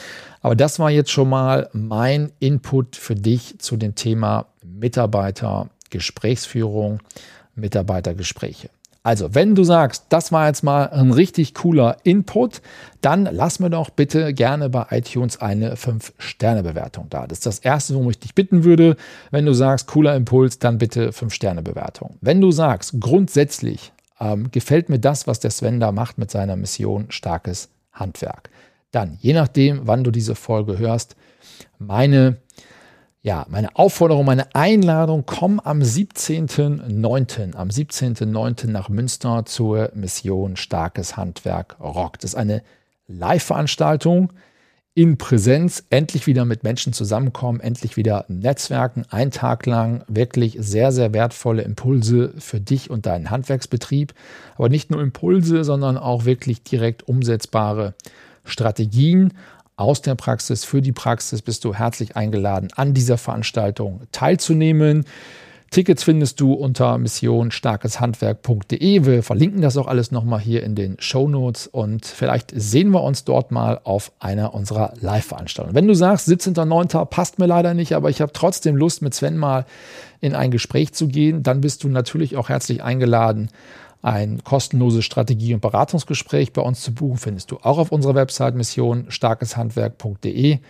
Aber 0.40 0.54
das 0.54 0.78
war 0.78 0.88
jetzt 0.90 1.10
schon 1.10 1.28
mal 1.28 1.68
mein 1.72 2.30
Input 2.38 2.94
für 2.94 3.16
dich 3.16 3.58
zu 3.58 3.76
dem 3.76 3.96
Thema 3.96 4.46
Mitarbeitergesprächsführung, 4.62 7.00
Mitarbeitergespräche. 7.56 8.70
Also, 9.02 9.34
wenn 9.36 9.54
du 9.54 9.62
sagst, 9.62 10.06
das 10.08 10.32
war 10.32 10.48
jetzt 10.48 10.64
mal 10.64 10.90
ein 10.90 11.12
richtig 11.12 11.54
cooler 11.54 11.98
Input, 12.02 12.60
dann 13.00 13.28
lass 13.30 13.60
mir 13.60 13.70
doch 13.70 13.90
bitte 13.90 14.34
gerne 14.34 14.68
bei 14.68 14.84
iTunes 14.90 15.40
eine 15.40 15.76
5-Sterne-Bewertung 15.76 17.06
da. 17.08 17.28
Das 17.28 17.38
ist 17.38 17.46
das 17.46 17.60
Erste, 17.60 17.94
worum 17.94 18.10
ich 18.10 18.18
dich 18.18 18.34
bitten 18.34 18.64
würde. 18.64 18.96
Wenn 19.30 19.46
du 19.46 19.52
sagst, 19.52 19.86
cooler 19.86 20.16
Impuls, 20.16 20.58
dann 20.58 20.78
bitte 20.78 21.10
5-Sterne-Bewertung. 21.10 22.16
Wenn 22.20 22.40
du 22.40 22.50
sagst, 22.50 22.96
grundsätzlich 22.98 23.92
ähm, 24.20 24.50
gefällt 24.50 24.88
mir 24.88 24.98
das, 24.98 25.26
was 25.26 25.40
der 25.40 25.50
Sven 25.50 25.80
da 25.80 25.92
macht 25.92 26.18
mit 26.18 26.30
seiner 26.30 26.56
Mission 26.56 27.06
starkes 27.10 27.68
Handwerk. 27.92 28.50
Dann, 28.90 29.18
je 29.20 29.32
nachdem, 29.32 29.86
wann 29.86 30.04
du 30.04 30.10
diese 30.10 30.34
Folge 30.34 30.78
hörst, 30.78 31.16
meine, 31.78 32.38
ja, 33.22 33.46
meine 33.48 33.76
Aufforderung, 33.76 34.24
meine 34.24 34.54
Einladung, 34.54 35.24
komm 35.26 35.60
am 35.60 35.80
17.09. 35.80 37.54
am 37.54 37.68
17.09. 37.68 38.68
nach 38.68 38.88
Münster 38.88 39.44
zur 39.44 39.90
Mission 39.94 40.56
Starkes 40.56 41.16
Handwerk 41.16 41.76
Rock. 41.80 42.18
Das 42.20 42.32
ist 42.32 42.36
eine 42.36 42.62
Live-Veranstaltung 43.08 44.32
in 44.96 45.18
Präsenz 45.18 45.84
endlich 45.90 46.26
wieder 46.26 46.46
mit 46.46 46.64
Menschen 46.64 46.94
zusammenkommen, 46.94 47.60
endlich 47.60 47.98
wieder 47.98 48.24
Netzwerken, 48.28 49.04
ein 49.10 49.30
Tag 49.30 49.66
lang 49.66 50.02
wirklich 50.08 50.56
sehr, 50.58 50.90
sehr 50.90 51.12
wertvolle 51.12 51.60
Impulse 51.60 52.32
für 52.38 52.60
dich 52.60 52.88
und 52.88 53.04
deinen 53.04 53.30
Handwerksbetrieb. 53.30 54.14
Aber 54.56 54.70
nicht 54.70 54.90
nur 54.90 55.02
Impulse, 55.02 55.64
sondern 55.64 55.98
auch 55.98 56.24
wirklich 56.24 56.62
direkt 56.62 57.06
umsetzbare 57.06 57.92
Strategien 58.46 59.34
aus 59.76 60.00
der 60.00 60.14
Praxis 60.14 60.64
für 60.64 60.80
die 60.80 60.92
Praxis. 60.92 61.42
Bist 61.42 61.66
du 61.66 61.74
herzlich 61.74 62.16
eingeladen, 62.16 62.68
an 62.74 62.94
dieser 62.94 63.18
Veranstaltung 63.18 64.00
teilzunehmen. 64.12 65.04
Tickets 65.70 66.04
findest 66.04 66.40
du 66.40 66.52
unter 66.52 66.96
missionstarkeshandwerk.de. 66.96 69.04
Wir 69.04 69.22
verlinken 69.22 69.62
das 69.62 69.76
auch 69.76 69.88
alles 69.88 70.10
nochmal 70.10 70.40
hier 70.40 70.62
in 70.62 70.74
den 70.74 70.96
Show 71.00 71.28
Notes 71.28 71.66
und 71.66 72.06
vielleicht 72.06 72.52
sehen 72.54 72.90
wir 72.90 73.02
uns 73.02 73.24
dort 73.24 73.50
mal 73.50 73.80
auf 73.84 74.12
einer 74.18 74.54
unserer 74.54 74.94
Live-Veranstaltungen. 75.00 75.74
Wenn 75.74 75.88
du 75.88 75.94
sagst, 75.94 76.28
17.09. 76.28 77.04
passt 77.06 77.38
mir 77.38 77.46
leider 77.46 77.74
nicht, 77.74 77.94
aber 77.94 78.10
ich 78.10 78.20
habe 78.20 78.32
trotzdem 78.32 78.76
Lust, 78.76 79.02
mit 79.02 79.14
Sven 79.14 79.36
mal 79.36 79.66
in 80.20 80.34
ein 80.34 80.50
Gespräch 80.50 80.94
zu 80.94 81.08
gehen, 81.08 81.42
dann 81.42 81.60
bist 81.60 81.84
du 81.84 81.88
natürlich 81.88 82.36
auch 82.36 82.48
herzlich 82.48 82.82
eingeladen, 82.82 83.50
ein 84.02 84.42
kostenloses 84.44 85.04
Strategie- 85.04 85.54
und 85.54 85.60
Beratungsgespräch 85.60 86.52
bei 86.52 86.62
uns 86.62 86.80
zu 86.80 86.94
buchen. 86.94 87.18
Findest 87.18 87.50
du 87.50 87.58
auch 87.58 87.78
auf 87.78 87.90
unserer 87.90 88.14
Website 88.14 88.54
missionstarkeshandwerk.de. 88.54 90.60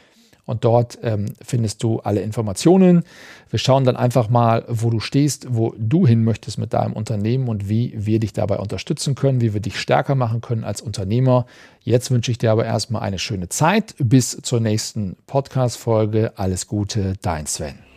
und 0.46 0.64
dort 0.64 0.98
ähm, 1.02 1.26
findest 1.42 1.82
du 1.82 1.98
alle 2.00 2.20
Informationen. 2.20 3.02
Wir 3.50 3.58
schauen 3.58 3.84
dann 3.84 3.96
einfach 3.96 4.30
mal, 4.30 4.64
wo 4.68 4.90
du 4.90 5.00
stehst, 5.00 5.48
wo 5.50 5.74
du 5.76 6.06
hin 6.06 6.24
möchtest 6.24 6.58
mit 6.58 6.72
deinem 6.72 6.92
Unternehmen 6.92 7.48
und 7.48 7.68
wie 7.68 7.92
wir 7.94 8.20
dich 8.20 8.32
dabei 8.32 8.58
unterstützen 8.58 9.14
können, 9.14 9.40
wie 9.40 9.52
wir 9.52 9.60
dich 9.60 9.78
stärker 9.78 10.14
machen 10.14 10.40
können 10.40 10.64
als 10.64 10.80
Unternehmer. 10.80 11.46
Jetzt 11.82 12.10
wünsche 12.10 12.30
ich 12.30 12.38
dir 12.38 12.52
aber 12.52 12.64
erstmal 12.64 13.02
eine 13.02 13.18
schöne 13.18 13.48
Zeit. 13.48 13.94
Bis 13.98 14.38
zur 14.42 14.60
nächsten 14.60 15.16
Podcast-Folge. 15.26 16.32
Alles 16.36 16.66
Gute, 16.66 17.14
dein 17.20 17.46
Sven. 17.46 17.95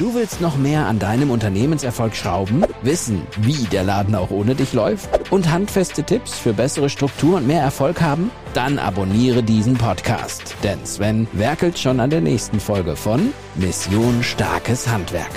Du 0.00 0.14
willst 0.14 0.40
noch 0.40 0.56
mehr 0.56 0.86
an 0.86 0.98
deinem 0.98 1.30
Unternehmenserfolg 1.30 2.16
schrauben, 2.16 2.64
wissen, 2.80 3.20
wie 3.36 3.64
der 3.64 3.84
Laden 3.84 4.14
auch 4.14 4.30
ohne 4.30 4.54
dich 4.54 4.72
läuft 4.72 5.30
und 5.30 5.50
handfeste 5.50 6.04
Tipps 6.04 6.38
für 6.38 6.54
bessere 6.54 6.88
Struktur 6.88 7.36
und 7.36 7.46
mehr 7.46 7.60
Erfolg 7.60 8.00
haben? 8.00 8.30
Dann 8.54 8.78
abonniere 8.78 9.42
diesen 9.42 9.74
Podcast, 9.74 10.56
denn 10.62 10.86
Sven 10.86 11.28
werkelt 11.32 11.78
schon 11.78 12.00
an 12.00 12.08
der 12.08 12.22
nächsten 12.22 12.60
Folge 12.60 12.96
von 12.96 13.34
Mission 13.56 14.22
Starkes 14.22 14.88
Handwerk. 14.88 15.32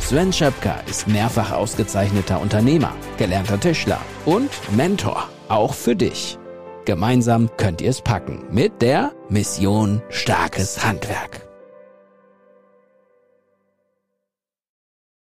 Sven 0.00 0.32
Schöpker 0.32 0.82
ist 0.90 1.06
mehrfach 1.06 1.52
ausgezeichneter 1.52 2.40
Unternehmer, 2.40 2.92
gelernter 3.18 3.60
Tischler 3.60 4.00
und 4.24 4.50
Mentor, 4.76 5.28
auch 5.46 5.74
für 5.74 5.94
dich. 5.94 6.40
Gemeinsam 6.86 7.50
könnt 7.56 7.80
ihr 7.80 7.90
es 7.90 8.02
packen 8.02 8.46
mit 8.50 8.82
der 8.82 9.12
Mission 9.28 10.02
Starkes 10.08 10.84
Handwerk. 10.84 11.45